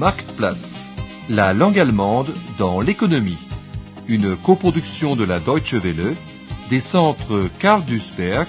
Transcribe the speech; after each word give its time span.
Marktplatz, 0.00 0.88
la 1.28 1.52
langue 1.52 1.78
allemande 1.78 2.32
dans 2.56 2.80
l'économie. 2.80 3.36
Une 4.08 4.34
coproduction 4.34 5.14
de 5.14 5.24
la 5.24 5.40
Deutsche 5.40 5.74
Welle, 5.74 6.16
des 6.70 6.80
centres 6.80 7.50
Karl 7.58 7.84
Duisberg 7.84 8.48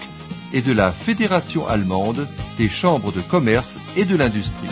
et 0.53 0.61
de 0.61 0.71
la 0.71 0.93
Fédération 0.93 1.67
allemande 1.67 2.25
des 2.57 2.69
chambres 2.69 3.11
de 3.11 3.19
commerce 3.19 3.79
et 3.97 4.05
de 4.05 4.15
l'industrie. 4.15 4.69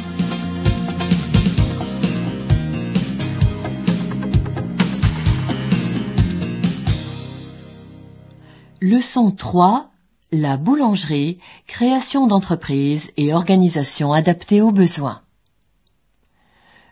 Leçon 8.79 9.31
3. 9.31 9.89
La 10.31 10.55
boulangerie, 10.55 11.39
création 11.67 12.25
d'entreprise 12.25 13.11
et 13.17 13.33
organisation 13.33 14.13
adaptée 14.13 14.61
aux 14.61 14.71
besoins. 14.71 15.19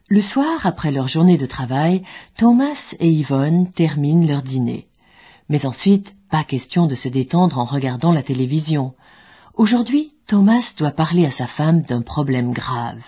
Le 0.09 0.21
soir, 0.21 0.65
après 0.65 0.93
leur 0.93 1.09
journée 1.09 1.37
de 1.37 1.45
travail, 1.45 2.01
Thomas 2.33 2.95
et 3.01 3.09
Yvonne 3.09 3.69
terminent 3.69 4.25
leur 4.25 4.41
dîner. 4.41 4.87
Mais 5.49 5.65
ensuite, 5.65 6.15
pas 6.29 6.45
question 6.45 6.85
de 6.85 6.95
se 6.95 7.09
détendre 7.09 7.59
en 7.59 7.65
regardant 7.65 8.13
la 8.13 8.23
télévision. 8.23 8.93
Aujourd'hui, 9.55 10.13
Thomas 10.25 10.73
doit 10.77 10.91
parler 10.91 11.25
à 11.25 11.31
sa 11.31 11.45
femme 11.45 11.81
d'un 11.81 12.01
problème 12.01 12.53
grave. 12.53 13.01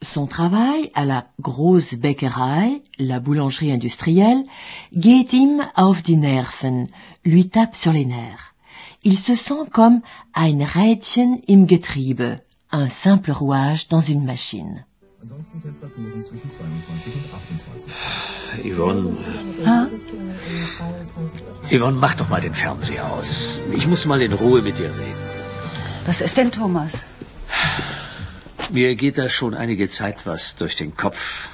Son 0.00 0.24
travail 0.26 0.90
à 0.94 1.04
la 1.04 1.26
Grosse 1.38 1.96
Bäckerei, 1.96 2.82
la 2.98 3.20
boulangerie 3.20 3.70
industrielle, 3.70 4.42
geht 4.94 5.34
ihm 5.34 5.62
auf 5.76 6.00
die 6.00 6.16
Nerven, 6.16 6.88
lui 7.26 7.50
tape 7.50 7.76
sur 7.76 7.92
les 7.92 8.06
nerfs. 8.06 8.54
Il 9.04 9.18
se 9.18 9.34
sent 9.34 9.68
comme 9.70 10.00
ein 10.32 10.62
Rädchen 10.62 11.42
im 11.46 11.66
Getriebe, 11.66 12.40
un 12.70 12.88
simple 12.88 13.32
rouage 13.32 13.88
dans 13.88 14.00
une 14.00 14.24
machine. 14.24 14.86
Ansonsten 15.22 15.62
Temperaturen 15.62 16.20
zwischen 16.20 16.50
22 16.50 17.14
und 17.14 17.32
28 17.32 17.92
Grad. 17.92 18.64
Yvonne, 18.64 19.16
Ha? 19.64 19.88
Yvonne, 21.70 21.98
mach 22.00 22.16
doch 22.16 22.28
mal 22.28 22.40
den 22.40 22.56
Fernseher 22.56 23.08
aus. 23.08 23.58
Ich 23.72 23.86
muss 23.86 24.04
mal 24.04 24.20
in 24.20 24.32
Ruhe 24.32 24.62
mit 24.62 24.80
dir 24.80 24.86
reden. 24.86 25.22
Was 26.06 26.22
ist 26.22 26.36
denn, 26.38 26.50
Thomas? 26.50 27.04
Mir 28.72 28.96
geht 28.96 29.16
da 29.16 29.28
schon 29.28 29.54
einige 29.54 29.88
Zeit 29.88 30.26
was 30.26 30.56
durch 30.56 30.74
den 30.74 30.96
Kopf. 30.96 31.50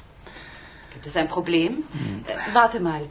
Gibt 0.93 1.05
es 1.05 1.15
ein 1.15 1.27
Problem? 1.27 1.83
Äh, 2.25 2.55
warte 2.55 2.79
mal. 2.79 3.01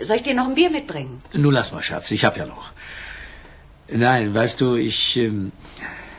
Soll 0.00 0.16
ich 0.16 0.24
dir 0.24 0.34
noch 0.34 0.48
ein 0.48 0.56
Bier 0.56 0.70
mitbringen? 0.70 1.22
Nun 1.32 1.54
lass 1.54 1.70
mal, 1.70 1.84
Schatz, 1.84 2.10
ich 2.10 2.24
hab 2.24 2.36
ja 2.36 2.46
noch. 2.46 2.72
Nein, 3.86 4.34
weißt 4.34 4.60
du, 4.60 4.74
ich, 4.74 5.16
ähm, 5.16 5.52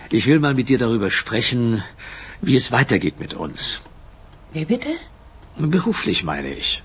ich 0.09 0.25
will 0.25 0.39
mal 0.39 0.53
mit 0.53 0.69
dir 0.69 0.77
darüber 0.77 1.11
sprechen, 1.11 1.83
wie 2.41 2.55
es 2.55 2.71
weitergeht 2.71 3.19
mit 3.19 3.33
uns. 3.33 3.83
Wie 4.51 4.65
bitte? 4.65 4.89
Beruflich 5.57 6.23
meine 6.23 6.53
ich. 6.53 6.81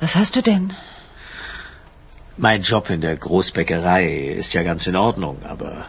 Was 0.00 0.16
hast 0.16 0.36
du 0.36 0.42
denn? 0.42 0.72
Mein 2.36 2.62
Job 2.62 2.90
in 2.90 3.00
der 3.00 3.16
Großbäckerei 3.16 4.06
ist 4.42 4.54
ja 4.54 4.62
ganz 4.62 4.86
in 4.86 4.96
Ordnung, 4.96 5.42
aber 5.44 5.86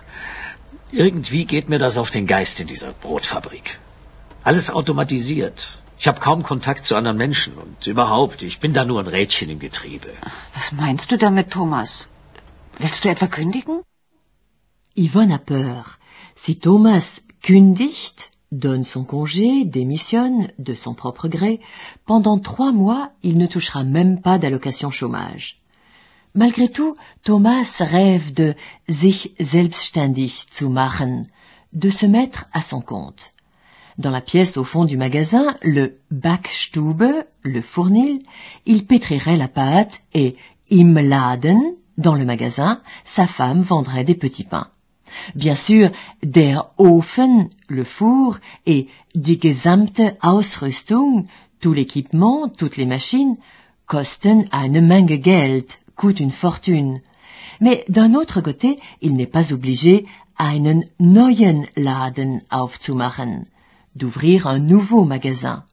irgendwie 0.91 1.45
geht 1.45 1.69
mir 1.69 1.79
das 1.79 1.97
auf 1.97 2.11
den 2.11 2.27
Geist 2.27 2.59
in 2.59 2.67
dieser 2.67 2.91
Brotfabrik. 2.91 3.79
Alles 4.43 4.69
automatisiert. 4.69 5.79
Ich 5.97 6.07
habe 6.07 6.19
kaum 6.19 6.43
Kontakt 6.43 6.83
zu 6.83 6.95
anderen 6.95 7.17
Menschen 7.17 7.53
und 7.53 7.87
überhaupt, 7.87 8.43
ich 8.43 8.59
bin 8.59 8.73
da 8.73 8.83
nur 8.83 8.99
ein 8.99 9.07
Rädchen 9.07 9.49
im 9.49 9.59
Getriebe. 9.59 10.11
Was 10.53 10.71
meinst 10.73 11.11
du 11.11 11.17
damit, 11.17 11.51
Thomas? 11.51 12.09
Willst 12.77 13.05
du 13.05 13.09
etwa 13.09 13.27
kündigen? 13.27 13.81
Yvonne 14.97 15.35
a 15.35 15.37
peur. 15.37 15.85
Si 16.35 16.59
Thomas 16.59 17.21
kündigt, 17.41 18.29
donne 18.51 18.83
son 18.83 19.03
congé, 19.03 19.65
démissionne 19.65 20.49
de 20.59 20.73
son 20.73 20.93
propre 20.93 21.27
gré, 21.27 21.59
pendant 22.05 22.39
trois 22.39 22.71
mois, 22.71 23.11
il 23.23 23.37
ne 23.37 23.47
touchera 23.47 23.83
même 23.83 24.21
pas 24.21 24.37
d'allocation 24.37 24.91
chômage. 24.91 25.61
Malgré 26.35 26.67
tout, 26.67 26.97
Thomas 27.23 27.81
rêve 27.81 28.33
de 28.33 28.55
sich 28.89 29.31
selbstständig 29.39 30.47
zu 30.51 30.69
machen, 30.69 31.27
de 31.71 31.89
se 31.89 32.05
mettre 32.05 32.45
à 32.51 32.61
son 32.61 32.81
compte. 32.81 33.31
Dans 33.97 34.11
la 34.11 34.19
pièce 34.19 34.57
au 34.57 34.65
fond 34.65 34.83
du 34.83 34.97
magasin, 34.97 35.55
le 35.61 35.99
Backstube, 36.11 37.05
le 37.41 37.61
fournil, 37.61 38.21
il 38.65 38.85
pétrirait 38.85 39.37
la 39.37 39.47
pâte 39.47 40.01
et 40.13 40.35
im 40.69 41.01
Laden, 41.01 41.61
dans 41.97 42.15
le 42.15 42.25
magasin, 42.25 42.81
sa 43.05 43.27
femme 43.27 43.61
vendrait 43.61 44.03
des 44.03 44.15
petits 44.15 44.43
pains. 44.43 44.69
Bien 45.35 45.55
sûr, 45.55 45.91
der 46.23 46.71
Ofen, 46.77 47.49
le 47.67 47.83
four, 47.83 48.39
et 48.65 48.87
die 49.13 49.39
gesamte 49.39 50.17
Ausrüstung, 50.21 51.25
tout 51.59 51.73
l'équipement, 51.73 52.49
toutes 52.49 52.77
les 52.77 52.85
machines, 52.85 53.37
kosten 53.85 54.47
eine 54.51 54.81
Menge 54.81 55.19
Geld, 55.19 55.79
coûtent 55.95 56.19
une 56.19 56.31
fortune. 56.31 57.01
Mais 57.61 57.85
d'un 57.87 58.13
autre 58.13 58.41
côté, 58.41 58.77
il 59.01 59.15
n'est 59.15 59.25
pas 59.25 59.53
obligé, 59.53 60.05
einen 60.37 60.83
neuen 60.99 61.65
Laden 61.77 62.41
aufzumachen, 62.51 63.45
d'ouvrir 63.95 64.47
un 64.47 64.59
nouveau 64.59 65.05
magasin. 65.05 65.63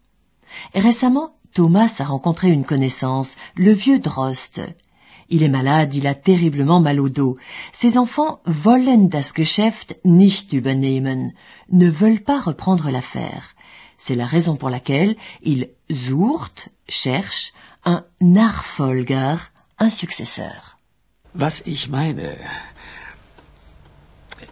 Récemment, 0.75 1.33
Thomas 1.55 1.97
a 1.99 2.05
rencontré 2.05 2.51
une 2.51 2.65
connaissance, 2.65 3.37
le 3.57 3.73
vieux 3.73 3.99
Drost. 3.99 4.63
Il 5.29 5.43
est 5.43 5.49
malade, 5.49 5.95
il 5.95 6.07
a 6.07 6.15
terriblement 6.15 6.81
mal 6.81 7.01
au 7.01 7.09
dos. 7.09 7.37
Ses 7.73 7.97
enfants 7.97 8.41
wollen 8.45 9.09
das 9.09 9.35
Geschäft 9.35 9.97
nicht 10.05 10.53
übernehmen, 10.53 11.33
ne 11.71 11.89
veulent 11.91 12.25
pas 12.25 12.41
reprendre 12.41 12.91
l'affaire. 12.91 13.55
C'est 13.97 14.17
la 14.17 14.27
raison 14.27 14.57
pour 14.57 14.71
laquelle 14.71 15.17
il 15.43 15.69
sucht, 15.91 16.71
cherche, 16.89 17.53
un 17.85 18.05
Nachfolger, 18.21 19.39
un 19.79 19.91
successeur. 19.91 20.77
Was 21.35 21.63
ich 21.65 21.89
meine. 21.89 22.37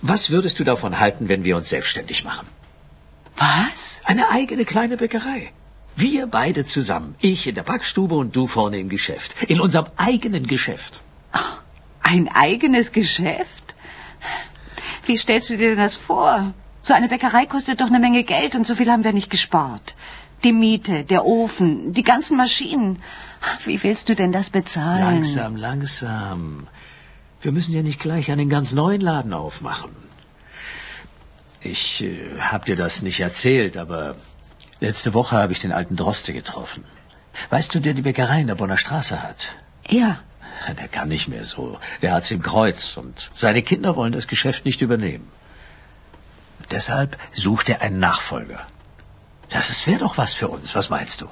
Was 0.02 0.30
würdest 0.30 0.58
du 0.58 0.64
davon 0.64 0.98
halten, 0.98 1.28
wenn 1.28 1.44
wir 1.44 1.56
uns 1.56 1.68
selbstständig 1.68 2.24
machen? 2.24 2.46
Was? 3.36 4.00
Eine 4.04 4.30
eigene 4.30 4.64
kleine 4.64 4.96
Bäckerei. 4.96 5.52
Wir 6.00 6.26
beide 6.26 6.64
zusammen. 6.64 7.14
Ich 7.20 7.46
in 7.46 7.54
der 7.54 7.62
Backstube 7.62 8.14
und 8.14 8.34
du 8.36 8.46
vorne 8.46 8.78
im 8.78 8.88
Geschäft. 8.88 9.42
In 9.54 9.60
unserem 9.60 9.86
eigenen 9.96 10.46
Geschäft. 10.46 11.00
Ein 12.02 12.28
eigenes 12.28 12.92
Geschäft? 12.92 13.74
Wie 15.04 15.18
stellst 15.18 15.50
du 15.50 15.56
dir 15.56 15.70
denn 15.70 15.78
das 15.78 15.96
vor? 15.96 16.54
So 16.80 16.94
eine 16.94 17.08
Bäckerei 17.08 17.44
kostet 17.46 17.80
doch 17.80 17.88
eine 17.88 18.00
Menge 18.00 18.24
Geld 18.24 18.56
und 18.56 18.66
so 18.66 18.74
viel 18.74 18.90
haben 18.90 19.04
wir 19.04 19.12
nicht 19.12 19.30
gespart. 19.30 19.94
Die 20.44 20.52
Miete, 20.52 21.04
der 21.04 21.26
Ofen, 21.26 21.92
die 21.92 22.02
ganzen 22.02 22.36
Maschinen. 22.38 23.02
Wie 23.64 23.82
willst 23.82 24.08
du 24.08 24.14
denn 24.14 24.32
das 24.32 24.48
bezahlen? 24.48 25.16
Langsam, 25.16 25.56
langsam. 25.56 26.68
Wir 27.42 27.52
müssen 27.52 27.74
ja 27.74 27.82
nicht 27.82 28.00
gleich 28.00 28.30
einen 28.30 28.48
ganz 28.48 28.72
neuen 28.72 29.02
Laden 29.02 29.34
aufmachen. 29.34 29.90
Ich 31.60 32.02
äh, 32.02 32.40
hab 32.40 32.64
dir 32.64 32.76
das 32.76 33.02
nicht 33.02 33.20
erzählt, 33.20 33.76
aber 33.76 34.16
letzte 34.80 35.14
Woche 35.14 35.36
habe 35.36 35.52
ich 35.52 35.60
den 35.60 35.72
alten 35.72 35.96
Droste 35.96 36.32
getroffen. 36.32 36.84
Weißt 37.50 37.74
du, 37.74 37.80
der 37.80 37.94
die 37.94 38.02
Bäckerei 38.02 38.40
in 38.40 38.48
der 38.48 38.56
Bonner 38.56 38.76
Straße 38.76 39.22
hat? 39.22 39.54
Ja. 39.88 40.20
Der 40.78 40.88
kann 40.88 41.08
nicht 41.08 41.28
mehr 41.28 41.44
so. 41.44 41.78
Der 42.02 42.12
hat's 42.12 42.30
im 42.30 42.42
Kreuz 42.42 42.96
und 42.96 43.30
seine 43.34 43.62
Kinder 43.62 43.96
wollen 43.96 44.12
das 44.12 44.26
Geschäft 44.26 44.64
nicht 44.64 44.82
übernehmen. 44.82 45.30
Deshalb 46.70 47.16
sucht 47.32 47.68
er 47.70 47.80
einen 47.80 47.98
Nachfolger. 47.98 48.66
Das 49.48 49.86
wäre 49.86 49.98
doch 49.98 50.18
was 50.18 50.34
für 50.34 50.48
uns. 50.48 50.74
Was 50.74 50.90
meinst 50.90 51.22
du? 51.22 51.28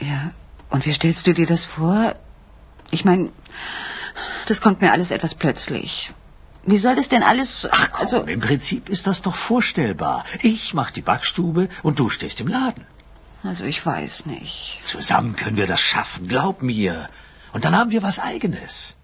Ja. 0.00 0.30
Und 0.70 0.86
wie 0.86 0.92
stellst 0.92 1.26
du 1.26 1.34
dir 1.34 1.46
das 1.46 1.64
vor? 1.64 2.14
Ich 2.90 3.04
meine, 3.04 3.30
das 4.46 4.60
kommt 4.60 4.80
mir 4.80 4.92
alles 4.92 5.10
etwas 5.10 5.34
plötzlich. 5.34 6.12
Wie 6.66 6.78
soll 6.78 6.96
das 6.96 7.08
denn 7.08 7.22
alles... 7.22 7.68
Ach 7.70 7.92
komm, 7.92 8.02
also, 8.02 8.22
im 8.22 8.40
Prinzip 8.40 8.88
ist 8.88 9.06
das 9.06 9.22
doch 9.22 9.36
vorstellbar. 9.36 10.24
Ich 10.42 10.74
mach 10.74 10.90
die 10.90 11.00
Backstube 11.00 11.68
und 11.84 12.00
du 12.00 12.10
stehst 12.10 12.40
im 12.40 12.48
Laden. 12.48 12.84
also 13.44 13.64
ich 13.64 13.84
weiß 13.86 14.26
nicht. 14.26 14.80
Zusammen 14.82 15.36
können 15.36 15.56
wir 15.56 15.68
das 15.68 15.80
schaffen, 15.80 16.26
glaub 16.26 16.62
mir. 16.62 17.08
Und 17.52 17.64
dann 17.64 17.76
haben 17.76 17.92
wir 17.92 18.02
was 18.02 18.18
Eigenes. 18.18 18.95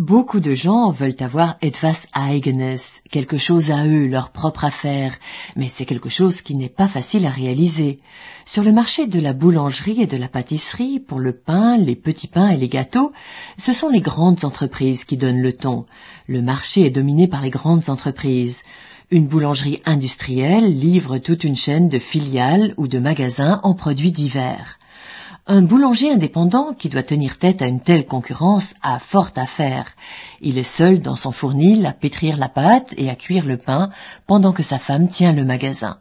Beaucoup 0.00 0.40
de 0.40 0.54
gens 0.54 0.92
veulent 0.92 1.20
avoir 1.20 1.58
etwas 1.60 2.06
eigenes, 2.14 2.78
quelque 3.10 3.36
chose 3.36 3.70
à 3.70 3.86
eux, 3.86 4.06
leur 4.06 4.30
propre 4.30 4.64
affaire, 4.64 5.12
mais 5.56 5.68
c'est 5.68 5.84
quelque 5.84 6.08
chose 6.08 6.40
qui 6.40 6.54
n'est 6.54 6.70
pas 6.70 6.88
facile 6.88 7.26
à 7.26 7.28
réaliser. 7.28 8.00
Sur 8.46 8.62
le 8.62 8.72
marché 8.72 9.06
de 9.06 9.20
la 9.20 9.34
boulangerie 9.34 10.00
et 10.00 10.06
de 10.06 10.16
la 10.16 10.28
pâtisserie, 10.28 11.00
pour 11.00 11.18
le 11.18 11.34
pain, 11.34 11.76
les 11.76 11.96
petits 11.96 12.28
pains 12.28 12.48
et 12.48 12.56
les 12.56 12.70
gâteaux, 12.70 13.12
ce 13.58 13.74
sont 13.74 13.90
les 13.90 14.00
grandes 14.00 14.46
entreprises 14.46 15.04
qui 15.04 15.18
donnent 15.18 15.42
le 15.42 15.52
ton. 15.52 15.84
Le 16.26 16.40
marché 16.40 16.86
est 16.86 16.90
dominé 16.90 17.28
par 17.28 17.42
les 17.42 17.50
grandes 17.50 17.90
entreprises. 17.90 18.62
Une 19.10 19.26
boulangerie 19.26 19.82
industrielle 19.84 20.78
livre 20.78 21.18
toute 21.18 21.44
une 21.44 21.56
chaîne 21.56 21.90
de 21.90 21.98
filiales 21.98 22.72
ou 22.78 22.88
de 22.88 22.98
magasins 22.98 23.60
en 23.64 23.74
produits 23.74 24.12
divers. 24.12 24.78
Un 25.52 25.62
boulanger 25.62 26.12
indépendant 26.12 26.74
qui 26.74 26.88
doit 26.88 27.02
tenir 27.02 27.36
tête 27.36 27.60
à 27.60 27.66
une 27.66 27.80
telle 27.80 28.06
concurrence 28.06 28.74
a 28.82 29.00
fort 29.00 29.32
à 29.34 29.46
faire. 29.46 29.96
Il 30.40 30.58
est 30.58 30.62
seul 30.62 31.00
dans 31.00 31.16
son 31.16 31.32
fournil 31.32 31.84
à 31.86 31.92
pétrir 31.92 32.36
la 32.36 32.48
pâte 32.48 32.94
et 32.96 33.10
à 33.10 33.16
cuire 33.16 33.44
le 33.44 33.56
pain 33.56 33.90
pendant 34.28 34.52
que 34.52 34.62
sa 34.62 34.78
femme 34.78 35.08
tient 35.08 35.32
le 35.32 35.44
magasin. 35.44 35.98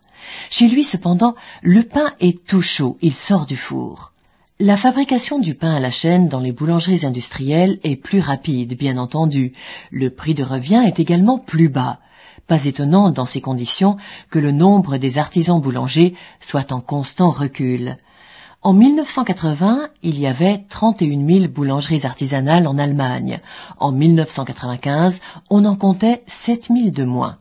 Chez 0.51 0.67
lui 0.67 0.83
cependant, 0.83 1.33
le 1.63 1.81
pain 1.81 2.13
est 2.19 2.45
tout 2.45 2.61
chaud, 2.61 2.99
il 3.01 3.15
sort 3.15 3.47
du 3.47 3.57
four. 3.57 4.11
La 4.59 4.77
fabrication 4.77 5.39
du 5.39 5.55
pain 5.55 5.73
à 5.73 5.79
la 5.79 5.89
chaîne 5.89 6.27
dans 6.27 6.41
les 6.41 6.51
boulangeries 6.51 7.07
industrielles 7.07 7.79
est 7.83 7.95
plus 7.95 8.19
rapide, 8.19 8.77
bien 8.77 8.99
entendu. 8.99 9.53
Le 9.89 10.11
prix 10.11 10.35
de 10.35 10.43
revient 10.43 10.83
est 10.85 10.99
également 10.99 11.39
plus 11.39 11.69
bas. 11.69 11.97
Pas 12.45 12.65
étonnant 12.65 13.09
dans 13.09 13.25
ces 13.25 13.41
conditions 13.41 13.97
que 14.29 14.37
le 14.37 14.51
nombre 14.51 14.97
des 14.97 15.17
artisans 15.17 15.59
boulangers 15.59 16.13
soit 16.39 16.71
en 16.71 16.81
constant 16.81 17.31
recul. 17.31 17.97
En 18.61 18.73
1980, 18.73 19.87
il 20.03 20.19
y 20.19 20.27
avait 20.27 20.65
31 20.67 21.25
000 21.25 21.47
boulangeries 21.47 22.05
artisanales 22.05 22.67
en 22.67 22.77
Allemagne. 22.77 23.39
En 23.77 23.93
1995, 23.93 25.21
on 25.49 25.63
en 25.63 25.77
comptait 25.77 26.23
7 26.27 26.67
000 26.67 26.91
de 26.91 27.05
moins. 27.05 27.37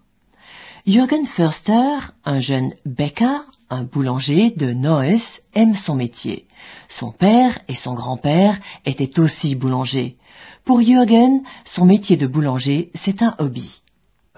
Jürgen 0.86 1.26
Förster, 1.26 2.14
un 2.24 2.38
jeune 2.38 2.70
Bäcker, 2.86 3.40
un 3.68 3.82
boulanger 3.82 4.50
de 4.50 4.72
Neuss, 4.72 5.42
aime 5.54 5.74
son 5.74 5.96
métier. 5.96 6.46
Son 6.88 7.10
père 7.10 7.58
et 7.66 7.74
son 7.74 7.94
grand-père 7.94 8.56
étaient 8.86 9.18
aussi 9.18 9.56
boulangers. 9.56 10.16
Pour 10.64 10.80
Jürgen, 10.80 11.42
son 11.64 11.84
métier 11.84 12.16
de 12.16 12.28
boulanger, 12.28 12.90
c'est 12.94 13.22
un 13.22 13.34
hobby. 13.38 13.82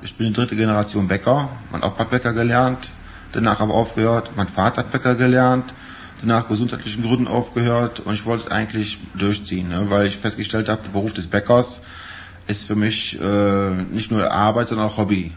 Ich 0.03 0.17
bin 0.17 0.31
dritte 0.31 0.57
Generation 0.57 1.03
Bäcker. 1.03 1.51
Opa 1.75 2.05
hat 2.05 2.11
Bäcker 2.11 2.33
gelernt, 2.33 2.89
danach 3.35 3.61
aber 3.61 3.75
aufgehört. 3.75 4.31
Mein 4.35 4.49
Vater 4.49 4.81
hat 4.81 4.93
Bäcker 4.93 5.15
gelernt, 5.15 5.75
danach 6.21 6.49
gesundheitlichen 6.49 7.03
Gründen 7.03 7.29
aufgehört 7.29 8.01
und 8.01 8.15
ich 8.15 8.25
wollte 8.27 8.51
eigentlich 8.51 8.99
durchziehen, 9.15 9.69
ne, 9.69 9.91
weil 9.91 10.07
ich 10.07 10.17
festgestellt 10.17 10.69
habe, 10.69 10.83
der 10.83 10.91
Beruf 10.91 11.13
des 11.13 11.27
Bäckers 11.27 11.81
ist 12.47 12.65
für 12.65 12.77
mich 12.77 13.21
äh, 13.21 13.71
nicht 13.93 14.11
nur 14.11 14.31
Arbeit, 14.31 14.69
sondern 14.69 14.89
auch 14.89 14.97
Hobby. 14.97 15.33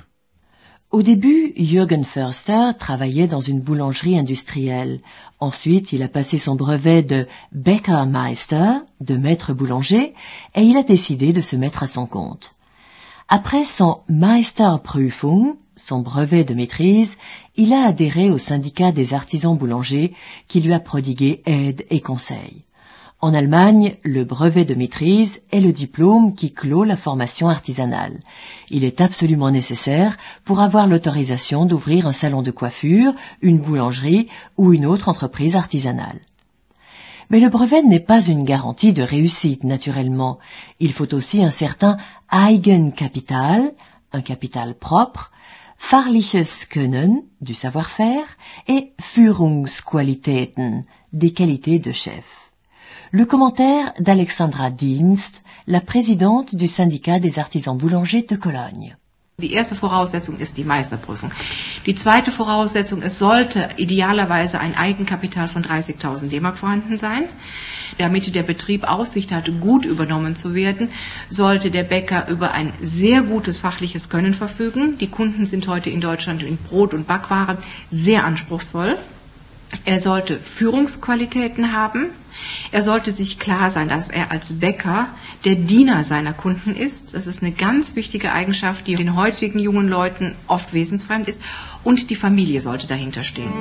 Au 0.92 1.02
début, 1.02 1.52
Jürgen 1.56 2.06
Förster 2.06 2.78
travaillait 2.78 3.28
dans 3.28 3.42
une 3.42 3.62
boulangerie 3.62 4.16
industrielle. 4.16 5.00
Ensuite, 5.40 5.92
il 5.92 6.04
a 6.04 6.08
passé 6.08 6.38
son 6.38 6.56
brevet 6.56 7.02
de 7.02 7.26
Bäckermeister, 7.52 8.82
de 9.02 9.16
maître 9.16 9.54
boulanger, 9.54 10.14
et 10.54 10.62
il 10.62 10.78
a 10.78 10.84
décidé 10.84 11.34
de 11.34 11.42
se 11.42 11.56
mettre 11.56 11.82
à 11.82 11.88
son 11.88 12.06
compte. 12.06 12.54
Après 13.30 13.64
son 13.64 14.02
Meisterprüfung, 14.10 15.56
son 15.75 16.00
brevet 16.00 16.44
de 16.44 16.54
maîtrise, 16.54 17.18
il 17.56 17.74
a 17.74 17.86
adhéré 17.86 18.30
au 18.30 18.38
syndicat 18.38 18.92
des 18.92 19.14
artisans 19.14 19.58
boulangers 19.58 20.14
qui 20.48 20.60
lui 20.60 20.74
a 20.74 20.80
prodigué 20.80 21.42
aide 21.46 21.86
et 21.90 22.02
conseils. 22.02 22.64
En 23.22 23.34
Allemagne, 23.34 23.96
le 24.04 24.25
brevet 24.25 24.66
de 24.66 24.75
maîtrise 24.75 25.40
est 25.54 25.62
le 25.62 25.72
diplôme 25.72 26.36
qui 26.36 26.52
clôt 26.52 26.84
la 26.84 26.98
formation 26.98 27.48
artisanale. 27.48 28.20
Il 28.70 28.84
est 28.84 29.00
absolument 29.00 29.50
nécessaire 29.50 30.18
pour 30.44 30.60
avoir 30.60 30.88
l'autorisation 30.88 31.66
d'ouvrir 31.66 32.06
un 32.06 32.12
salon 32.12 32.42
de 32.42 32.52
coiffure, 32.52 33.14
une 33.42 33.60
boulangerie 33.60 34.28
ou 34.58 34.74
une 34.74 34.86
autre 34.86 35.08
entreprise 35.08 35.56
artisanale. 35.56 36.20
Mais 37.30 37.40
le 37.40 37.50
brevet 37.50 37.81
n'est 37.81 38.00
pas 38.00 38.22
une 38.22 38.44
garantie 38.44 38.94
de 38.94 39.04
réussite, 39.04 39.64
naturellement. 39.64 40.40
Il 40.80 40.94
faut 40.94 41.14
aussi 41.14 41.44
un 41.44 41.52
certain 41.52 41.98
Eigenkapital, 42.31 43.74
un 44.12 44.22
capital 44.22 44.75
propre, 44.75 45.31
Fahrliches 45.78 46.68
Können, 46.70 47.24
du 47.42 47.54
savoir-faire, 47.54 48.25
et 48.68 48.94
Führungsqualitäten, 49.02 50.86
des 51.12 51.34
qualités 51.34 51.80
de 51.80 51.92
chef. 51.92 52.52
Le 53.12 53.25
commentaire 53.25 53.94
d'Alexandra 54.00 54.70
Dienst, 54.70 55.44
la 55.68 55.81
présidente 55.81 56.56
du 56.56 56.68
syndicat 56.68 57.20
des 57.20 57.38
artisans 57.38 57.78
boulangers 57.78 58.24
de 58.24 58.36
Cologne. 58.36 58.98
Die 59.40 59.54
erste 59.54 59.74
Voraussetzung 59.74 60.38
ist 60.38 60.58
die 60.58 60.64
Meisterprüfung. 60.64 61.32
Die 61.88 61.96
zweite 61.96 62.32
Voraussetzung, 62.32 63.02
es 63.02 63.18
sollte 63.18 63.68
idealerweise 63.78 64.60
ein 64.60 64.78
Eigenkapital 64.78 65.48
von 65.48 65.64
30.000 65.64 66.30
D-Mark 66.30 66.60
vorhanden 66.60 66.98
sein. 66.98 67.24
Damit 67.98 68.36
der 68.36 68.44
Betrieb 68.44 68.84
Aussicht 68.84 69.32
hatte, 69.32 69.52
gut 69.52 69.86
übernommen 69.86 70.36
zu 70.36 70.54
werden, 70.54 70.90
sollte 71.30 71.72
der 71.72 71.82
Bäcker 71.84 72.28
über 72.30 72.52
ein 72.52 72.72
sehr 72.84 73.24
gutes 73.24 73.58
fachliches 73.58 74.10
Können 74.10 74.36
verfügen. 74.36 75.00
Die 75.00 75.10
Kunden 75.10 75.48
sind 75.48 75.68
heute 75.68 75.90
in 75.90 76.00
Deutschland 76.00 76.44
in 76.44 76.58
Brot- 76.58 76.94
und 76.94 77.08
Backwaren 77.08 77.58
sehr 77.90 78.26
anspruchsvoll. 78.26 78.98
Er 79.84 80.00
sollte 80.00 80.38
Führungsqualitäten 80.38 81.74
haben. 81.74 82.12
Er 82.72 82.84
sollte 82.84 83.12
sich 83.12 83.40
klar 83.40 83.72
sein, 83.72 83.90
dass 83.90 84.10
er 84.10 84.31
als 84.31 84.60
Bäcker 84.60 85.07
der 85.45 85.56
Diener 85.56 86.04
seiner 86.04 86.34
Kunden 86.34 86.75
ist. 86.75 87.13
Das 87.13 87.28
ist 87.28 87.42
eine 87.42 87.51
ganz 87.51 87.95
wichtige 87.95 88.31
Eigenschaft, 88.31 88.88
die 88.88 88.95
den 88.95 89.16
heutigen 89.16 89.60
jungen 89.60 89.88
Leuten 89.88 90.36
oft 90.48 90.74
wesensfremd 90.74 91.28
ist. 91.28 91.42
Und 91.84 92.10
die 92.10 92.16
Familie 92.16 92.62
sollte 92.62 92.88
dahinter 92.88 93.24
stehen. 93.24 93.51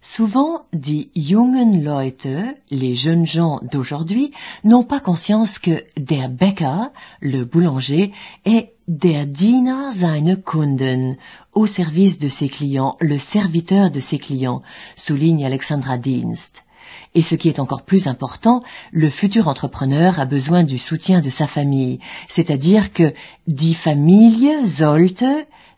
Souvent, 0.00 0.65
die 0.80 1.10
jungen 1.14 1.82
Leute, 1.82 2.56
les 2.70 2.94
jeunes 2.94 3.26
gens 3.26 3.60
d'aujourd'hui, 3.62 4.32
n'ont 4.64 4.84
pas 4.84 5.00
conscience 5.00 5.58
que 5.58 5.84
der 5.96 6.28
Bäcker, 6.28 6.90
le 7.20 7.44
boulanger, 7.44 8.12
est 8.44 8.74
der 8.86 9.26
Diener 9.26 9.92
seiner 9.92 10.36
Kunden, 10.36 11.16
au 11.54 11.66
service 11.66 12.18
de 12.18 12.28
ses 12.28 12.48
clients, 12.48 12.96
le 13.00 13.18
serviteur 13.18 13.90
de 13.90 14.00
ses 14.00 14.18
clients, 14.18 14.62
souligne 14.96 15.46
Alexandra 15.46 15.96
Dienst. 15.96 16.65
Et 17.14 17.22
ce 17.22 17.34
qui 17.34 17.48
est 17.48 17.60
encore 17.60 17.82
plus 17.82 18.06
important, 18.06 18.62
le 18.92 19.10
futur 19.10 19.48
entrepreneur 19.48 20.20
a 20.20 20.24
besoin 20.24 20.64
du 20.64 20.78
soutien 20.78 21.20
de 21.20 21.30
sa 21.30 21.46
famille, 21.46 22.00
c'est-à-dire 22.28 22.92
que 22.92 23.14
die 23.46 23.74
Familie 23.74 24.66
sollte 24.66 25.24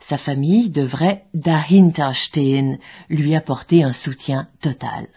sa 0.00 0.19
famille 0.19 0.70
devrait 0.70 1.25
dahinter 1.34 2.10
stehen, 2.14 2.78
lui 3.08 3.34
apporter 3.34 3.82
un 3.82 3.92
soutien 3.92 4.48
total. 4.60 5.08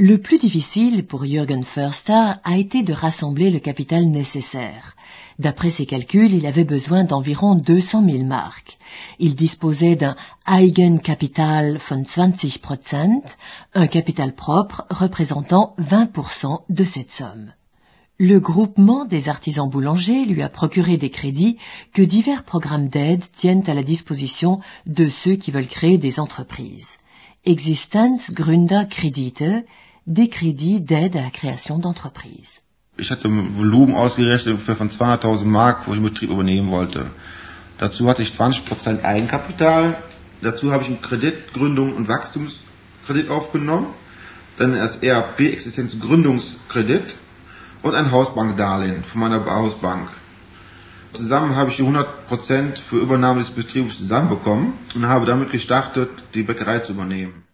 Le 0.00 0.16
plus 0.16 0.38
difficile 0.38 1.04
pour 1.04 1.26
Jürgen 1.26 1.64
Förster 1.64 2.34
a 2.44 2.56
été 2.56 2.84
de 2.84 2.92
rassembler 2.92 3.50
le 3.50 3.58
capital 3.58 4.04
nécessaire. 4.04 4.94
D'après 5.40 5.70
ses 5.70 5.86
calculs, 5.86 6.32
il 6.32 6.46
avait 6.46 6.62
besoin 6.62 7.02
d'environ 7.02 7.56
200 7.56 8.08
000 8.08 8.22
marques. 8.22 8.78
Il 9.18 9.34
disposait 9.34 9.96
d'un 9.96 10.14
Eigenkapital 10.46 11.78
von 11.78 12.02
20%, 12.02 13.22
un 13.74 13.86
capital 13.88 14.36
propre 14.36 14.86
représentant 14.88 15.74
20% 15.80 16.60
de 16.68 16.84
cette 16.84 17.10
somme. 17.10 17.52
Le 18.20 18.38
groupement 18.38 19.04
des 19.04 19.28
artisans 19.28 19.68
boulangers 19.68 20.26
lui 20.26 20.42
a 20.42 20.48
procuré 20.48 20.96
des 20.96 21.10
crédits 21.10 21.56
que 21.92 22.02
divers 22.02 22.44
programmes 22.44 22.88
d'aide 22.88 23.24
tiennent 23.32 23.68
à 23.68 23.74
la 23.74 23.82
disposition 23.82 24.60
de 24.86 25.08
ceux 25.08 25.34
qui 25.34 25.50
veulent 25.50 25.66
créer 25.66 25.98
des 25.98 26.20
entreprises. 26.20 26.98
Existenzgründerkredite, 27.46 29.42
des 30.08 30.28
crédits 30.28 30.80
d'aide 30.80 31.16
à 31.16 31.22
la 31.22 31.30
création 31.30 31.78
d'entreprises. 31.78 32.60
Ich 32.96 33.10
hatte 33.10 33.28
ein 33.28 33.56
Volumen 33.56 33.94
ausgerechnet 33.94 34.58
von 34.60 34.90
200.000 34.90 35.44
Mark, 35.44 35.86
wo 35.86 35.92
ich 35.92 35.98
einen 35.98 36.06
Betrieb 36.06 36.30
übernehmen 36.30 36.70
wollte. 36.70 37.06
Dazu 37.78 38.08
hatte 38.08 38.22
ich 38.22 38.30
20% 38.30 39.04
Eigenkapital. 39.04 39.96
Dazu 40.40 40.72
habe 40.72 40.82
ich 40.82 40.88
einen 40.88 41.02
Kreditgründung 41.02 41.94
und 41.94 42.08
Wachstumskredit 42.08 43.28
aufgenommen. 43.28 43.86
Dann 44.56 44.74
das 44.74 45.02
ERP 45.02 45.40
Existenzgründungskredit 45.40 47.14
und 47.82 47.94
ein 47.94 48.10
Hausbankdarlehen 48.10 49.04
von 49.04 49.20
meiner 49.20 49.44
Hausbank. 49.44 50.08
Zusammen 51.12 51.54
habe 51.54 51.70
ich 51.70 51.76
die 51.76 51.84
100% 51.84 52.76
für 52.76 52.96
Übernahme 52.96 53.40
des 53.40 53.50
Betriebs 53.50 53.98
zusammenbekommen 53.98 54.72
und 54.94 55.06
habe 55.06 55.26
damit 55.26 55.50
gestartet, 55.50 56.10
die 56.34 56.42
Bäckerei 56.42 56.80
zu 56.80 56.92
übernehmen. 56.92 57.44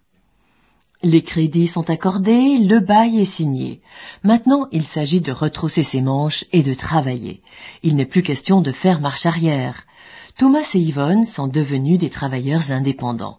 Les 1.05 1.21
crédits 1.21 1.69
sont 1.69 1.91
accordés, 1.91 2.57
le 2.57 2.81
bail 2.81 3.21
est 3.21 3.27
signé. 3.27 3.83
Maintenant, 4.23 4.69
il 4.73 4.85
s'agit 4.85 5.21
de 5.21 5.33
retrousser 5.33 5.83
ses 5.83 6.01
manches 6.01 6.47
et 6.51 6.63
de 6.63 6.73
travailler. 6.73 7.43
Il 7.83 7.95
n'est 7.95 8.07
plus 8.07 8.23
question 8.23 8.63
de 8.63 8.73
faire 8.73 9.03
marche 9.03 9.27
arrière. 9.27 9.85
Thomas 10.39 10.71
et 10.75 10.79
Yvonne 10.79 11.27
sont 11.27 11.47
devenus 11.47 11.99
des 11.99 12.09
travailleurs 12.09 12.71
indépendants. 12.71 13.39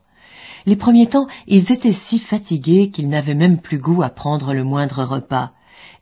Les 0.68 0.76
premiers 0.76 1.08
temps, 1.08 1.26
ils 1.48 1.72
étaient 1.72 1.92
si 1.92 2.20
fatigués 2.20 2.92
qu'ils 2.92 3.10
n'avaient 3.10 3.34
même 3.34 3.60
plus 3.60 3.80
goût 3.80 4.04
à 4.04 4.10
prendre 4.10 4.54
le 4.54 4.64
moindre 4.64 5.04
repas 5.04 5.54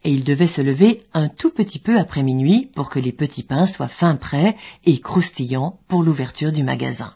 et 0.04 0.12
il 0.12 0.26
devait 0.26 0.48
se 0.48 0.62
lever 0.62 1.02
un 1.14 1.30
tout 1.30 1.50
petit 1.50 1.80
peu 1.80 1.98
après 1.98 2.24
minuit 2.24 2.72
pour 2.76 2.90
que 2.90 3.00
les 3.00 3.14
petits 3.14 3.42
pains 3.42 3.68
soient 3.68 3.88
fin 3.88 4.16
prêts 4.18 4.58
et 4.84 5.00
croustillants 5.00 5.80
pour 5.88 6.04
l'ouverture 6.04 6.52
du 6.52 6.64
magasin. 6.64 7.14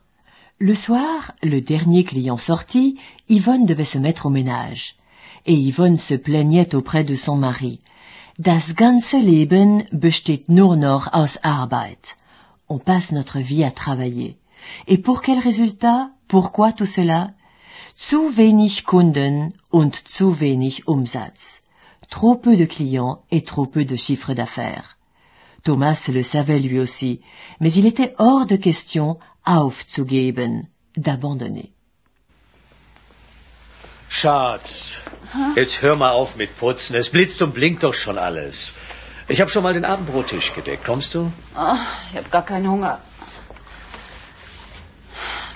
Le 0.60 0.74
soir, 0.74 1.34
le 1.44 1.62
dernier 1.62 2.04
client 2.04 2.38
sorti, 2.38 2.98
Yvonne 3.30 3.68
devait 3.68 3.86
se 3.86 4.00
mettre 4.00 4.26
au 4.26 4.32
ménage. 4.32 4.96
Et 5.46 5.54
Yvonne 5.54 5.98
se 5.98 6.16
plaignait 6.16 6.74
auprès 6.74 7.04
de 7.04 7.14
son 7.14 7.36
mari. 7.36 7.80
Das 8.40 8.74
ganze 8.74 9.22
Leben 9.22 9.84
besteht 9.92 10.50
nur 10.50 10.76
noch 10.76 11.14
aus 11.14 11.38
Arbeit. 11.44 12.18
On 12.70 12.80
passe 12.80 13.12
notre 13.12 13.38
vie 13.38 13.64
à 13.64 13.70
travailler. 13.70 14.40
Et 14.88 14.98
pour 14.98 15.22
quel 15.22 15.38
résultat? 15.38 16.10
Pourquoi 16.28 16.72
tout 16.72 16.88
cela? 16.88 17.30
Zu 17.96 18.32
wenig 18.36 18.84
Kunden 18.84 19.54
und 19.72 19.94
zu 19.94 20.34
wenig 20.40 20.88
Umsatz. 20.88 21.62
Trop 22.10 22.36
peu 22.36 22.58
de 22.58 22.66
clients 22.66 23.22
et 23.30 23.44
trop 23.44 23.68
peu 23.68 23.86
de 23.86 23.96
chiffre 23.96 24.34
d'affaires. 24.34 24.98
Thomas 25.64 26.10
le 26.12 26.24
savait 26.24 26.60
lui 26.60 26.80
aussi, 26.80 27.22
mais 27.60 27.74
il 27.74 27.86
était 27.86 28.16
hors 28.18 28.46
de 28.46 28.56
question 28.56 29.20
aufzugeben, 29.48 30.68
d'abandonner. 30.98 31.70
Schatz, 34.10 35.00
jetzt 35.56 35.82
hör 35.82 35.96
mal 35.96 36.12
auf 36.12 36.36
mit 36.36 36.58
Putzen. 36.58 36.96
Es 36.96 37.10
blitzt 37.10 37.42
und 37.42 37.54
blinkt 37.54 37.84
doch 37.84 37.94
schon 37.94 38.18
alles. 38.18 38.74
Ich 39.28 39.42
habe 39.42 39.52
schon 39.52 39.64
mal 39.64 39.74
den 39.74 39.86
Abendbrottisch 39.86 40.54
gedeckt. 40.54 40.86
Kommst 40.86 41.14
du? 41.14 41.32
Oh, 41.56 41.76
ich 42.12 42.18
habe 42.18 42.30
gar 42.30 42.46
keinen 42.46 42.70
Hunger. 42.70 43.00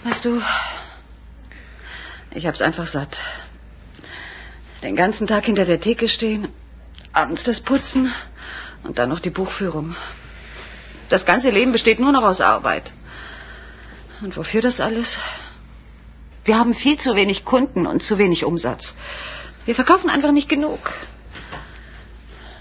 Weißt 0.03 0.25
du, 0.25 0.41
ich 2.33 2.47
hab's 2.47 2.61
einfach 2.61 2.87
satt. 2.87 3.19
Den 4.83 4.95
ganzen 4.95 5.27
Tag 5.27 5.45
hinter 5.45 5.65
der 5.65 5.79
Theke 5.79 6.07
stehen, 6.07 6.47
abends 7.13 7.43
das 7.43 7.59
Putzen 7.59 8.11
und 8.83 8.97
dann 8.99 9.09
noch 9.09 9.19
die 9.19 9.29
Buchführung. 9.29 9.95
Das 11.09 11.25
ganze 11.25 11.49
Leben 11.49 11.71
besteht 11.71 11.99
nur 11.99 12.11
noch 12.11 12.23
aus 12.23 12.41
Arbeit. 12.41 12.91
Und 14.21 14.37
wofür 14.37 14.61
das 14.61 14.79
alles? 14.79 15.17
Wir 16.45 16.57
haben 16.57 16.73
viel 16.73 16.97
zu 16.97 17.15
wenig 17.15 17.45
Kunden 17.45 17.85
und 17.87 18.03
zu 18.03 18.17
wenig 18.17 18.45
Umsatz. 18.45 18.95
Wir 19.65 19.75
verkaufen 19.75 20.09
einfach 20.09 20.31
nicht 20.31 20.49
genug. 20.49 20.93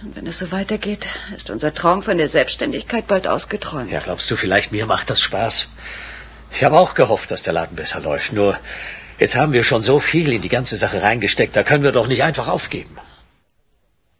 Und 0.03 0.17
wenn 0.17 0.27
es 0.27 0.39
so 0.39 0.51
weitergeht, 0.53 1.07
ist 1.37 1.51
unser 1.51 1.75
Traum 1.75 2.01
von 2.01 2.17
der 2.17 2.29
Selbstständigkeit 2.29 3.07
bald 3.07 3.29
ausgeträumt. 3.29 3.91
Ja, 3.91 4.01
glaubst 4.01 4.31
du, 4.31 4.37
vielleicht 4.37 4.73
mir 4.73 4.87
macht 4.87 5.11
das 5.11 5.21
Spaß? 5.21 5.69
Ich 6.53 6.65
habe 6.65 6.79
auch 6.79 6.95
gehofft, 6.95 7.31
dass 7.31 7.43
der 7.43 7.53
Laden 7.53 7.77
besser 7.77 8.01
läuft. 8.01 8.33
Nur, 8.33 8.59
jetzt 9.19 9.37
haben 9.37 9.53
wir 9.53 9.63
schon 9.63 9.83
so 9.83 9.99
viel 9.99 10.33
in 10.33 10.41
die 10.41 10.49
ganze 10.49 10.77
Sache 10.77 11.03
reingesteckt, 11.03 11.55
da 11.55 11.63
können 11.63 11.85
wir 11.85 11.93
doch 11.93 12.07
nicht 12.07 12.23
einfach 12.23 12.49
aufgeben. 12.49 12.97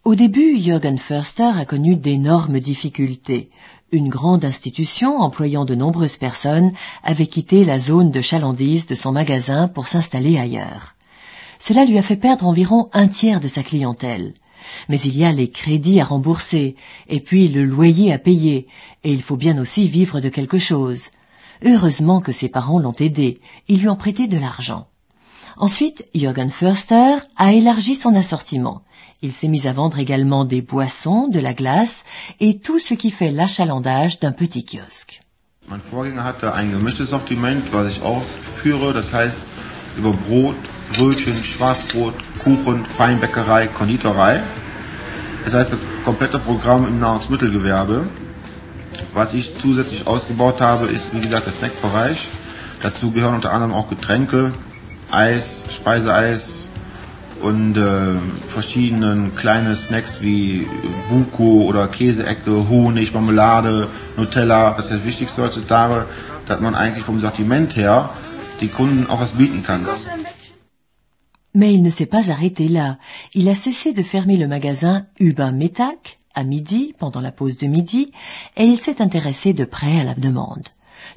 Au 0.03 0.15
début, 0.15 0.59
Jürgen 0.59 0.97
Förster 0.97 1.51
a 1.55 1.63
connu 1.63 1.95
d'énormes 1.95 2.59
difficultés. 2.59 3.51
Une 3.91 4.09
grande 4.09 4.43
institution 4.43 5.17
employant 5.19 5.63
de 5.63 5.75
nombreuses 5.75 6.17
personnes 6.17 6.73
avait 7.03 7.27
quitté 7.27 7.63
la 7.63 7.77
zone 7.77 8.09
de 8.09 8.19
chalandise 8.19 8.87
de 8.87 8.95
son 8.95 9.11
magasin 9.11 9.67
pour 9.67 9.87
s'installer 9.87 10.39
ailleurs. 10.39 10.95
Cela 11.59 11.85
lui 11.85 11.99
a 11.99 12.01
fait 12.01 12.15
perdre 12.15 12.47
environ 12.47 12.89
un 12.93 13.07
tiers 13.07 13.39
de 13.39 13.47
sa 13.47 13.61
clientèle. 13.61 14.33
Mais 14.89 14.99
il 14.99 15.15
y 15.15 15.23
a 15.23 15.31
les 15.31 15.51
crédits 15.51 16.01
à 16.01 16.05
rembourser, 16.05 16.75
et 17.07 17.19
puis 17.19 17.47
le 17.47 17.63
loyer 17.63 18.11
à 18.11 18.17
payer, 18.17 18.65
et 19.03 19.13
il 19.13 19.21
faut 19.21 19.37
bien 19.37 19.59
aussi 19.59 19.87
vivre 19.87 20.19
de 20.19 20.29
quelque 20.29 20.57
chose. 20.57 21.09
Heureusement 21.63 22.21
que 22.21 22.31
ses 22.31 22.49
parents 22.49 22.79
l'ont 22.79 22.91
aidé, 22.99 23.39
ils 23.67 23.81
lui 23.81 23.89
ont 23.89 23.95
prêté 23.95 24.27
de 24.27 24.39
l'argent. 24.39 24.87
Ensuite, 25.57 26.05
Jürgen 26.13 26.49
Förster 26.49 27.21
a 27.35 27.51
élargi 27.51 27.95
son 27.95 28.15
assortiment. 28.15 28.81
Il 29.21 29.31
s'est 29.31 29.49
mis 29.49 29.67
à 29.67 29.73
vendre 29.73 29.99
également 29.99 30.45
des 30.45 30.61
boissons, 30.61 31.27
de 31.27 31.39
la 31.39 31.53
glace 31.53 32.03
et 32.39 32.57
tout 32.57 32.79
ce 32.79 32.95
qui 32.95 33.11
fait 33.11 33.31
l'achalandage 33.31 34.19
d'un 34.19 34.31
petit 34.31 34.65
kiosque. 34.65 35.21
Mein 35.67 35.79
Vorgänger 35.79 36.23
hatte 36.23 36.53
ein 36.53 36.71
gemischtes 36.71 37.11
Sortiment, 37.11 37.61
was 37.71 37.87
ich 37.87 38.01
auch 38.01 38.23
führe. 38.41 38.93
Das 38.93 39.13
heißt, 39.13 39.45
über 39.97 40.11
Brot, 40.11 40.55
Brötchen, 40.97 41.43
Schwarzbrot, 41.43 42.15
Kuchen, 42.39 42.83
Feinbäckerei, 42.83 43.67
Konditorei. 43.67 44.41
Das 45.45 45.53
heißt, 45.53 45.73
das 45.73 45.79
komplette 46.03 46.39
Programm 46.39 46.87
im 46.87 46.99
Nahrungsmittelgewerbe. 46.99 48.07
Was 49.13 49.33
ich 49.33 49.57
zusätzlich 49.59 50.07
ausgebaut 50.07 50.61
habe, 50.61 50.87
ist, 50.87 51.13
wie 51.13 51.21
gesagt, 51.21 51.45
der 51.45 51.53
Snackbereich. 51.53 52.27
Dazu 52.81 53.11
gehören 53.11 53.35
unter 53.35 53.51
anderem 53.51 53.73
auch 53.73 53.87
Getränke, 53.87 54.51
Eis, 55.11 55.65
Speiseeis 55.69 56.67
und 57.41 57.77
äh, 57.77 58.15
Snacks 59.75 60.21
wie 60.21 60.67
oder 61.65 61.87
Honig, 62.69 63.13
Marmelade, 63.13 63.87
Nutella. 64.17 64.73
Das 64.75 64.85
ist 64.85 64.91
das 64.91 65.05
Wichtigste 65.05 65.41
man 66.61 66.75
eigentlich 66.75 67.05
vom 67.05 67.19
Sortiment 67.19 67.75
her 67.75 68.09
die 68.61 68.67
Kunden 68.67 69.07
auch 69.07 69.19
was 69.19 69.33
bieten 69.33 69.63
kann. 69.63 69.85
Mais 71.53 71.73
il 71.73 71.81
ne 71.81 71.91
s'est 71.91 72.05
pas 72.05 72.29
arrêté 72.29 72.69
là. 72.69 72.97
Il 73.33 73.49
a 73.49 73.55
cessé 73.55 73.91
de 73.93 74.03
fermer 74.03 74.37
le 74.37 74.47
magasin 74.47 75.05
Hubin 75.19 75.51
Métac 75.51 76.19
à 76.33 76.43
midi, 76.43 76.95
pendant 76.97 77.19
la 77.19 77.33
pause 77.33 77.57
de 77.57 77.67
midi, 77.67 78.13
et 78.55 78.63
il 78.63 78.79
s'est 78.79 79.01
intéressé 79.01 79.53
de 79.53 79.65
près 79.65 79.99
à 79.99 80.05
la 80.05 80.13
demande. 80.13 80.69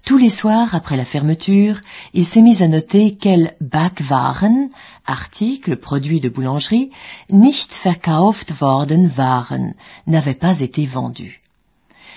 Tous 0.04 0.18
les 0.18 0.30
soirs, 0.30 0.74
après 0.74 0.96
la 0.96 1.04
fermeture, 1.04 1.80
il 2.12 2.26
s'est 2.26 2.42
mis 2.42 2.62
à 2.62 2.68
noter 2.68 3.16
quels 3.16 3.54
Backwaren, 3.60 4.70
articles, 5.06 5.76
produits 5.76 6.20
de 6.20 6.28
boulangerie, 6.28 6.90
nicht 7.30 7.72
verkauft 7.72 8.52
worden 8.60 9.10
waren, 9.16 9.74
n'avaient 10.06 10.34
pas 10.34 10.60
été 10.60 10.86
vendus. 10.86 11.40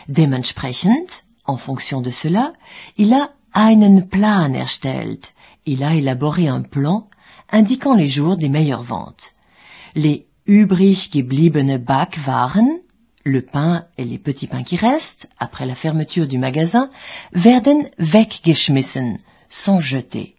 Dementsprechend, 0.10 1.24
en 1.46 1.58
fonction 1.58 2.02
de 2.02 2.12
cela, 2.12 2.54
il 2.98 3.14
a 3.14 3.32
einen 3.54 4.08
Plan 4.08 4.54
erstellt. 4.54 5.34
Il 5.66 5.84
a 5.84 5.96
élaboré 5.96 6.48
un 6.48 6.62
plan 6.62 7.08
indiquant 7.52 7.96
les 7.96 8.08
jours 8.08 8.38
des 8.38 8.50
meilleures 8.50 8.84
ventes. 8.84 9.34
Les 9.96 10.28
übrig 10.46 11.10
gebliebene 11.12 11.78
Backwaren, 11.78 12.80
le 13.28 13.42
pain 13.42 13.86
et 13.98 14.06
les 14.06 14.18
petits 14.18 14.48
pains 14.48 14.64
qui 14.64 14.78
restent, 14.78 15.30
après 15.40 15.66
la 15.66 15.76
fermeture 15.76 16.28
du 16.28 16.38
magasin, 16.38 16.90
werden 17.34 17.90
weggeschmissen, 17.98 19.18
sont 19.50 19.80
jetés. 19.80 20.36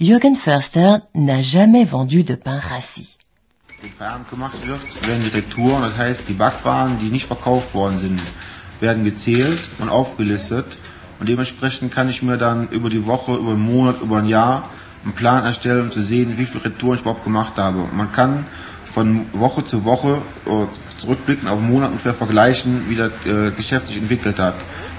Jürgen 0.00 0.36
Förster 0.36 1.02
n'a 1.14 1.42
jamais 1.42 1.84
vendu 1.84 2.22
de 2.22 2.34
pain 2.34 2.58
rassis. 2.58 3.18
Wenn 3.82 3.90
Feierabend 3.90 4.30
gemacht 4.30 4.66
wird, 4.66 4.80
werden 5.06 5.22
die 5.24 5.36
Retouren, 5.36 5.82
das 5.82 5.96
heißt 5.96 6.28
die 6.28 6.34
Backwaren, 6.34 6.98
die 7.00 7.10
nicht 7.10 7.26
verkauft 7.26 7.74
worden 7.74 7.98
sind, 7.98 8.20
werden 8.80 9.04
gezählt 9.04 9.60
und 9.80 9.88
aufgelistet. 9.88 10.66
Und 11.18 11.28
dementsprechend 11.28 11.92
kann 11.92 12.08
ich 12.08 12.22
mir 12.22 12.36
dann 12.36 12.68
über 12.68 12.90
die 12.90 13.06
Woche, 13.06 13.34
über 13.34 13.52
einen 13.52 13.60
Monat, 13.74 14.00
über 14.00 14.18
ein 14.18 14.28
Jahr 14.28 14.68
einen 15.04 15.14
Plan 15.14 15.44
erstellen, 15.44 15.86
um 15.86 15.92
zu 15.92 16.00
sehen, 16.00 16.38
wie 16.38 16.46
viele 16.46 16.64
Retouren 16.64 16.94
ich 16.94 17.00
überhaupt 17.02 17.24
gemacht 17.24 17.54
habe. 17.56 17.80
Und 17.80 17.96
man 17.96 18.12
kann 18.12 18.46
von 18.94 19.26
Woche 19.32 19.64
zu 19.64 19.84
Woche 19.84 20.20
äh, 20.46 21.00
zurückblicken, 21.00 21.48
auf 21.48 21.58
einen 21.58 21.70
Monat 21.70 21.90
ungefähr 21.90 22.14
vergleichen, 22.14 22.88
wie 22.88 22.96
das 22.96 23.12
äh, 23.26 23.50
Geschäft 23.50 23.88
sich 23.88 23.96
entwickelt 23.96 24.38
hat. 24.38 24.54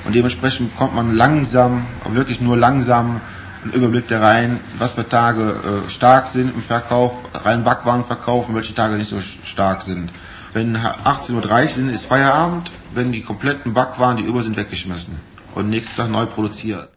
Und 0.05 0.15
dementsprechend 0.15 0.73
bekommt 0.73 0.95
man 0.95 1.15
langsam, 1.15 1.85
wirklich 2.12 2.41
nur 2.41 2.57
langsam, 2.57 3.21
einen 3.63 3.73
Überblick 3.73 4.07
da 4.09 4.19
rein, 4.19 4.59
was 4.77 4.93
für 4.93 5.07
Tage 5.07 5.41
äh, 5.41 5.89
stark 5.89 6.27
sind 6.27 6.53
im 6.53 6.62
Verkauf, 6.62 7.17
rein 7.33 7.63
Backwaren 7.63 8.03
verkaufen, 8.03 8.55
welche 8.55 8.75
Tage 8.75 8.95
nicht 8.95 9.09
so 9.09 9.21
stark 9.21 9.81
sind. 9.81 10.12
Wenn 10.53 10.77
18.30 10.77 11.33
Uhr 11.33 11.67
sind, 11.69 11.89
ist 11.89 12.05
Feierabend, 12.05 12.69
wenn 12.93 13.12
die 13.12 13.21
kompletten 13.21 13.73
Backwaren, 13.73 14.17
die 14.17 14.23
über 14.23 14.43
sind, 14.43 14.57
weggeschmissen 14.57 15.17
und 15.55 15.69
nächsten 15.69 15.95
Tag 15.95 16.12
neu 16.12 16.25
produziert. 16.25 16.89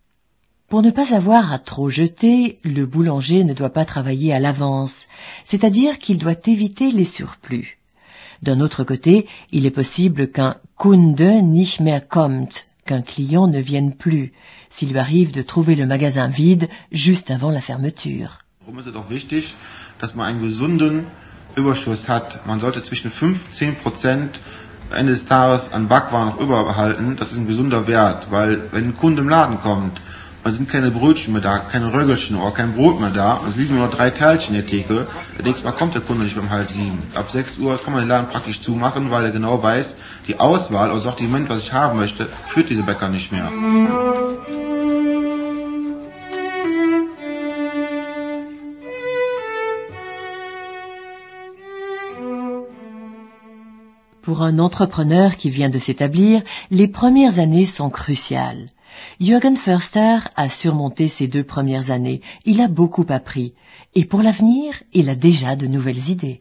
Pour 0.69 0.83
ne 0.83 0.91
pas 0.91 1.15
avoir 1.15 1.53
à 1.53 1.61
trop 1.61 1.91
jeter, 1.91 2.57
le 2.65 2.87
boulanger 2.87 3.45
ne 3.45 3.55
doit 3.55 3.73
pas 3.73 3.85
travailler 3.85 4.33
à 4.33 4.41
l'avance, 4.41 5.07
c'est-à-dire 5.45 6.01
qu'il 6.01 6.19
doit 6.19 6.35
éviter 6.47 6.91
les 6.91 7.07
surplus. 7.07 7.79
D'un 8.43 8.61
autre 8.61 8.83
côté, 8.83 9.29
il 9.53 9.65
est 9.65 9.71
possible 9.71 10.29
qu'un 10.29 10.57
Kunde 10.77 11.43
nicht 11.45 11.79
mehr 11.81 12.01
kommt, 12.01 12.67
qu'un 12.85 13.03
client 13.03 13.47
ne 13.47 13.61
vienne 13.61 13.95
plus, 13.95 14.33
s'il 14.69 14.91
lui 14.91 14.99
arrive 14.99 15.31
de 15.31 15.43
trouver 15.43 15.77
le 15.77 15.87
magasin 15.87 16.27
vide 16.27 16.69
juste 16.91 17.31
avant 17.31 17.53
la 17.53 17.61
fermeture. 17.61 18.41
Es 18.67 18.97
auch 18.97 19.09
wichtig, 19.09 19.55
dass 20.01 20.17
man 20.17 20.27
einen 20.27 20.43
gesunden 20.43 21.05
Überschuss 21.55 22.09
hat? 22.09 22.45
Man 22.45 22.59
sollte 22.59 22.83
zwischen 22.83 23.13
5 23.13 23.39
und 23.47 23.55
10 23.55 23.77
Prozent 23.77 24.41
Ende 24.91 25.13
des 25.13 25.27
Tages 25.27 25.73
an 25.73 25.87
Backwaren 25.87 26.29
noch 26.29 26.41
überbehalten. 26.41 27.17
Das 27.17 27.31
ist 27.31 27.39
ein 27.39 27.47
gesunder 27.47 27.87
Wert, 27.87 28.27
weil 28.31 28.63
wenn 28.73 28.89
ein 28.89 28.97
Kunde 28.97 29.23
im 29.23 29.29
Laden 29.29 29.61
kommt, 29.61 30.01
es 30.47 30.57
sind 30.57 30.69
keine 30.69 30.91
Brötchen 30.93 31.33
mehr 31.33 31.43
da, 31.43 31.59
keine 31.59 31.93
Röggelchen 31.93 32.37
oder 32.37 32.53
kein 32.53 32.75
Brot 32.75 33.01
mehr 33.01 33.11
da, 33.11 33.41
es 33.49 33.57
liegen 33.57 33.75
nur 33.75 33.87
noch 33.87 33.95
drei 33.95 34.11
Teilchen 34.11 34.55
in 34.55 34.61
der 34.61 34.67
Theke, 34.67 35.07
denkst 35.45 35.63
du 35.63 35.69
mal, 35.69 35.73
kommt 35.73 35.95
der 35.95 36.03
Kunde 36.03 36.25
nicht 36.25 36.37
beim 36.37 36.51
halb 36.51 36.71
sieben. 36.71 37.03
Ab 37.15 37.31
6 37.31 37.59
Uhr 37.59 37.77
kann 37.83 37.93
man 37.93 38.03
den 38.03 38.09
Laden 38.09 38.31
praktisch 38.31 38.61
zumachen, 38.61 39.11
weil 39.11 39.25
er 39.25 39.33
genau 39.33 39.63
weiß, 39.63 39.97
die 40.29 40.39
Auswahl, 40.39 40.91
also 40.91 40.95
das 40.95 41.03
Sortiment, 41.05 41.49
was 41.49 41.63
ich 41.63 41.73
haben 41.73 41.99
möchte, 41.99 42.29
führt 42.47 42.71
diese 42.71 42.85
Bäcker 42.85 43.09
nicht 43.09 43.33
mehr. 43.33 43.51
Pour 54.23 54.41
un 54.41 54.59
entrepreneur 54.59 55.31
qui 55.31 55.51
vient 55.51 55.71
de 55.71 55.79
s'établir, 55.79 56.43
les 56.71 56.89
premières 56.89 57.39
années 57.39 57.67
sont 57.67 57.91
cruciales. 57.91 58.71
Jürgen 59.21 59.57
Förster 59.57 60.19
a 60.37 60.49
surmonté 60.49 61.09
ces 61.09 61.29
deux 61.29 61.45
premières 61.45 61.91
années. 61.91 62.21
Il 62.45 62.61
a 62.61 62.69
beaucoup 62.69 63.07
appris. 63.09 63.55
Et 63.95 64.05
pour 64.05 64.23
l'avenir, 64.23 64.83
il 64.93 65.09
a 65.09 65.15
déjà 65.15 65.57
de 65.57 65.67
nouvelles 65.67 66.11
idées. 66.11 66.41